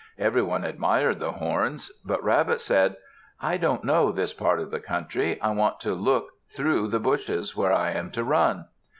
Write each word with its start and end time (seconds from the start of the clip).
Everyone 0.17 0.63
admired 0.63 1.19
the 1.19 1.33
horns. 1.33 1.91
But 2.03 2.23
Rabbit 2.23 2.59
said, 2.59 2.95
"I 3.39 3.57
don't 3.57 3.83
know 3.83 4.11
this 4.11 4.33
part 4.33 4.59
of 4.59 4.71
the 4.71 4.79
country; 4.79 5.39
I 5.39 5.51
want 5.51 5.79
to 5.81 5.93
look 5.93 6.29
through 6.49 6.87
the 6.87 6.99
bushes 6.99 7.55
where 7.55 7.71
I 7.71 7.91
am 7.91 8.09
to 8.13 8.23
run." 8.23 8.65